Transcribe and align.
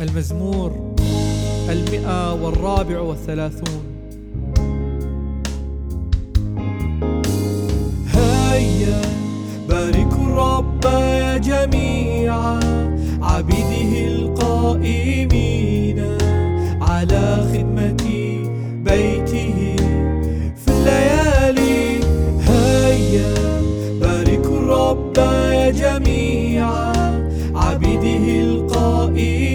المزمور 0.00 0.94
المئة 1.68 2.34
والرابع 2.34 3.00
والثلاثون. 3.00 3.82
هيا 8.14 9.02
باركوا 9.68 10.24
الرب 10.24 10.84
يا 10.84 11.38
جميع 11.38 12.58
عبيده 13.22 14.06
القائمين 14.06 16.04
على 16.80 17.48
خدمة 17.52 18.02
بيته 18.84 19.76
في 20.56 20.68
الليالي. 20.68 22.00
هيا 22.40 23.34
باركوا 24.00 24.58
الرب 24.58 25.18
يا 25.52 25.70
جميع 25.70 26.92
عبيده 27.54 28.40
القائمين 28.40 29.51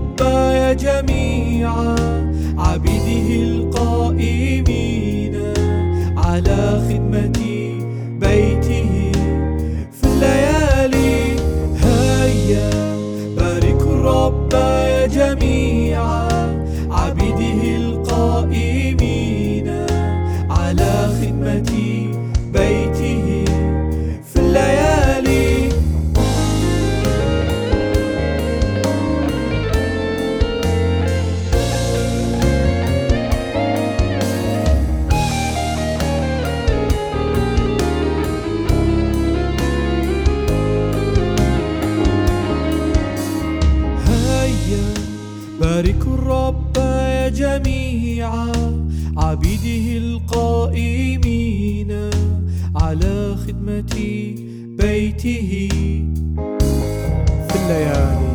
الرب 0.00 0.20
يا 0.52 0.72
جميع 0.72 1.70
عبيده 2.58 3.42
القائمين 3.42 3.69
باركوا 45.60 46.14
الرب 46.14 46.76
يا 46.76 47.28
جميع 47.28 48.30
عبيده 49.16 49.98
القائمين 49.98 51.92
على 52.76 53.36
خدمة 53.46 53.92
بيته. 54.78 55.68
في 57.48 57.56
الليالي 57.56 58.29